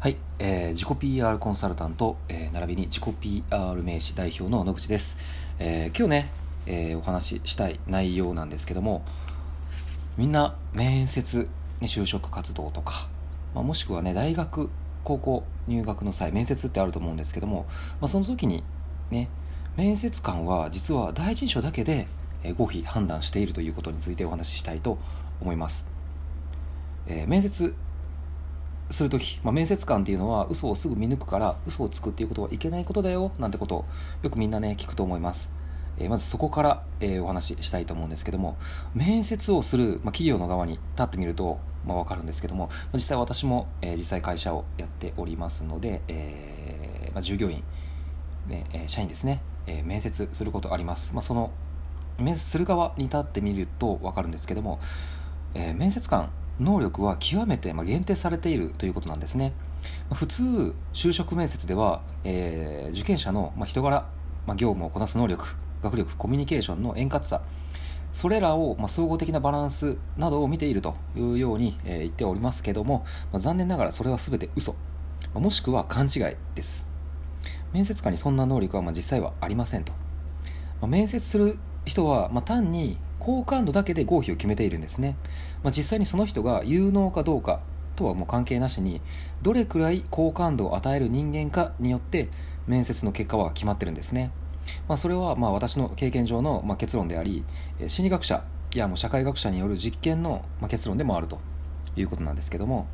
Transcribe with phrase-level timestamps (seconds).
[0.00, 5.18] はい、えー、自己 PR コンサルタント、えー、並びに自己 PR 名詞代表の野口です。
[5.58, 6.30] えー、今日ね、
[6.64, 9.02] えー、お話ししたい内容なんですけども、
[10.16, 11.50] みんな面接、
[11.80, 13.08] ね、就職活動とか、
[13.54, 14.70] まあ、もしくはね、大学、
[15.04, 17.66] 高校入学の際、面接ってあると思うんですけども、
[18.00, 18.64] まあ、その時に
[19.10, 19.28] ね、
[19.76, 22.08] 面接官は実は第一印象だけで、
[22.42, 24.96] えー、合否判断しているということについてお話ししたいと
[25.42, 25.84] 思います。
[27.06, 27.74] えー、面接
[28.90, 33.84] するとき、まあ、面接官っていうのは嘘をすぐ見抜くから嘘をつくっていうことはいけないことだよなんてことを
[34.22, 35.52] よくみんなね聞くと思います、
[35.98, 38.58] えー、まずそこから、えー、お話ししたいと思うんですけども
[38.94, 47.62] 面接をする、まあ、企業の側に立ってみると、まあ、分かるんですけども実際私も、えー、実際会社をやっておりますので、えまあ、従業員、
[48.48, 51.52] ねえ社員ですね、え面接することあります、まあ、その
[52.18, 54.80] 面接する側に立ってみると分かるんですけども、
[55.54, 59.52] え面接官能力は極めて限定されているということなんですね。
[60.12, 64.06] 普通、就職面接では、えー、受験者の人柄、
[64.46, 67.42] ま、業務をこなす能力、学力、コミュニケーションの円滑さ、
[68.12, 74.78] それらを、ま、総合的なバランスなどを見ているというように、え、言っておりますけども、ま、残念ながらそれは全て嘘、ま
[75.36, 76.22] あ、もしくは勘違い
[76.54, 76.88] です。
[77.72, 79.92] 面接官にそんな能力はま実際はありませんと。
[80.82, 85.16] ま、面接する人は、ま、単に好感度だけで合否を決めているんですね、
[85.62, 87.60] まあ、実際にその人が有能かどうか
[87.94, 89.00] とはもう関係なしに
[89.42, 92.28] どれくらい好感度を与える人間かによって
[92.66, 94.32] 面接の結果は決まってるんですね、
[94.88, 97.44] まあ、それはまあ私の経験上のまあ結論であり
[97.86, 98.42] 心理学者
[98.74, 101.40] やもう社会学者による実験のまあ結論でもあると
[101.96, 102.86] いうことなんですけども、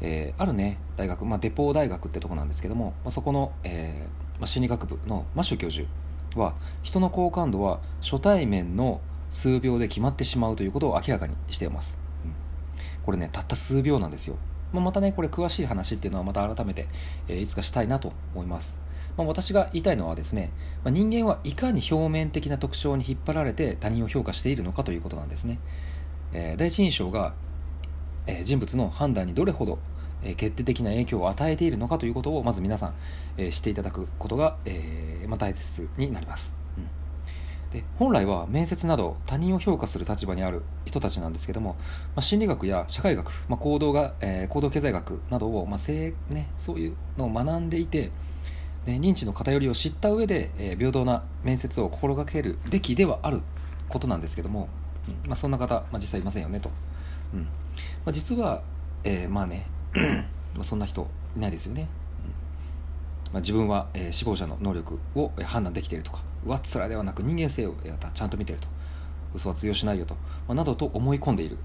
[0.00, 5.86] えー、あるね大学、まあ、デポー大学ってとこなんですけども、まあ、そこの、えーまあ、心理学部のマシュ教授
[6.36, 9.00] は人の好感度は初対面の
[9.30, 12.32] 数秒で決まってしまうということを明らかにしています、うん、
[13.04, 14.36] これねたった数秒なんですよ、
[14.72, 16.88] まあ、またねこれ詳しい話っていうのはまた改めて、
[17.28, 18.78] えー、いつかしたいなと思います。
[19.16, 20.52] まあ、私が言いたいのはですね、
[20.84, 25.58] まあ、人間はいかに表面的な特徴に引っ張られて他人を評価しているのかということなんですね。
[26.32, 27.34] えー、第一印象が、
[28.26, 29.78] えー、人物の判断にどれほど、
[30.36, 32.94] 決定的な影響を与えているのかということをまず皆さん、
[33.38, 36.54] えー、知っていただくことが、えーまあ、大切になります。
[36.78, 36.84] うん。
[37.72, 41.76] で本来は面接など他人を評価する立場にある人たちなんですけども、
[42.14, 48.10] まあ、心理学や社会学、まあ、行動が、えー、行動経済学などを、まあせね、そういうのを学んでいて
[48.86, 53.42] で認知の偏りを知った上で、えー、平等な面接を心がけるべきではある
[53.88, 54.68] ことなんですけども、
[55.08, 56.70] うんまあ、そんな方、まあ、実際いませんよねと、
[57.34, 57.42] うん。
[57.42, 57.48] ま
[58.06, 58.62] あ、実は、
[59.04, 59.66] えー、まあね
[60.62, 61.88] そんな人いないですよね。
[63.32, 66.22] まあ、自分は、えー、死亡者の能力を、判断できているとか。
[66.44, 68.68] 上っ面ではなく人間性を、えー、ちゃんと見てると。
[69.34, 70.14] 嘘は通用しないよと、
[70.48, 71.60] まあ、などと思い込んでいる、うん。
[71.60, 71.64] ま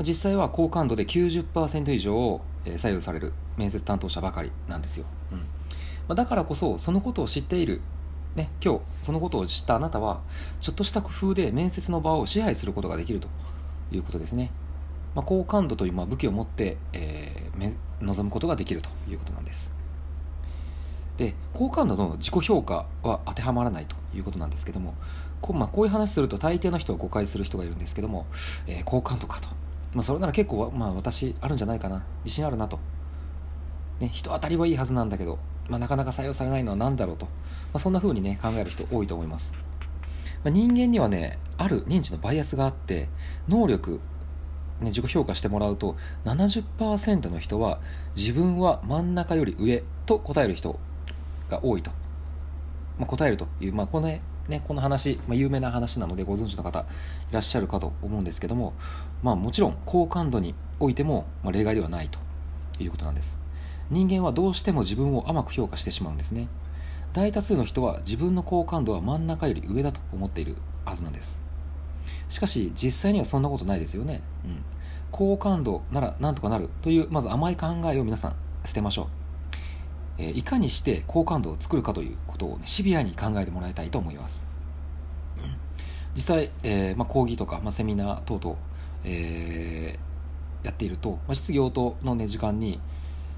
[0.00, 5.38] あ、実際は好感度で90%以上を、え、左右される面接担当者ばかりなんですよ、うん。
[5.38, 5.44] ま
[6.10, 7.80] あ、だからこそそのことを知っている。
[8.34, 10.20] ね、今日そのことを知ったあなたは
[10.60, 13.28] ちょっとした工夫で面接の場を支配することができると
[13.90, 14.50] いうことですね、
[15.14, 19.74] まあ、好感度というまあ武器を持って、えー、臨むことができるということなんです。
[21.16, 24.94] で好感度の自己評価は当てはまらないということなんですけども
[25.40, 28.26] こう,、まあ、こういう話すると大抵の人は誤解する人がいるんですけども、
[28.66, 29.48] えー、好感度かと、
[29.94, 32.04] まあ、それなら結構、まあ、私あるんじゃないかな。
[32.24, 32.78] 自信あるなと、
[34.00, 35.38] ね、人当たりはいいはずなんだけど、
[35.68, 37.30] まあ、なかなか採用されないのは何だろうと、ま
[37.74, 39.54] あ、そんな風にね考える人多いと思います、
[40.44, 43.08] まあ、人間にはねある認知のバイアスがあって
[43.48, 44.00] 能力
[44.80, 47.80] ね、自己評価してもらうと70%の人は
[48.14, 50.78] 自分は真ん中より上と答える人
[51.48, 51.90] が多いと、
[52.98, 54.22] まあ、答えるという、まあ、このね、
[54.66, 56.84] この話、まあ、有名な話なのでご存知の方い
[57.32, 58.74] らっしゃるかと思うんですけども、
[59.22, 62.18] まあ、もちろん好感度においても、まあ、例外ではないと
[62.78, 63.40] いうことなんです。
[63.90, 66.48] 人間はどうしても自分を甘く評価してしまうんですね。
[67.12, 71.42] 大多数の人は自分の好感度は真ん中より上だと思っているはずなんです。
[72.28, 74.62] しかし実際にはそんなことないですよね、うん、
[75.12, 79.25] 好感度ならなんとかなるというまず甘い考えを皆さん捨てましょう。
[80.18, 84.46] えいかにして好感度を作るかということを、ね、シビアに考えてもらいたいと思います。
[86.14, 88.56] 実際、えーまあ、講義とか、まあ、セミナー等々、
[89.04, 92.80] えー、やっていると、まあ、質疑応答の、ね、時間に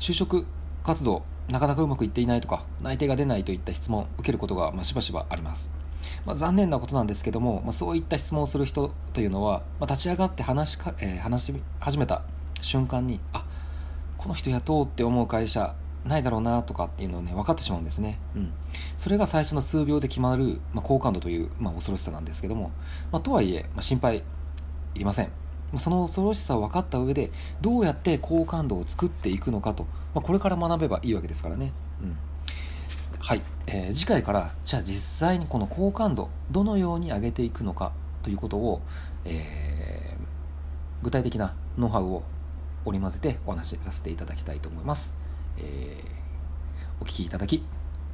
[0.00, 0.44] 就職
[0.82, 5.72] 活動なかなかうまくいっていないとか内定が出ないといった質問を受けることが、まあ、しばしばあります。
[6.26, 12.22] まあ、残念なことなんですけども、まあ、そういった質問をする人というのは、まあ、立ち上がって話しか、えー、話し始めた
[12.60, 13.46] 瞬間にあ
[14.18, 18.52] この人雇おうって思う会社ないだろうなとかっていうのをね分かってしまうんですね、うん、
[18.98, 22.70] それが最初の数秒で決まる、まあ、好感度という、まあ、恐ろしさなんですけども、
[23.10, 24.22] まあ、とはいえ、まあ、心配い
[24.98, 25.30] りません。
[25.76, 29.84] その恐ろしさを分かった上でどうやって好感度を作っていくのかと、
[30.14, 31.72] まあ、これから学べばいいわけですからね。
[32.00, 32.16] うん。
[33.18, 37.92] はい、えー、次回からじゃあ実際にこの好感度どのように上げていくのか
[38.22, 38.82] ということを、
[39.24, 42.22] えー、具体的なノウハウを
[42.84, 45.16] 織り交ぜてお話しさせていただきたいと思います、
[45.58, 47.64] えー、お聴きいただき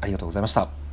[0.00, 0.89] ありがとうございました。